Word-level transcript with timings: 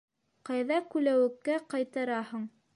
Ҡайҙа 0.49 0.79
күләүеккә 0.95 1.61
ҡайтараһың. 1.75 2.53